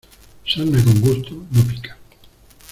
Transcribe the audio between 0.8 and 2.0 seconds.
con gusto, no pica.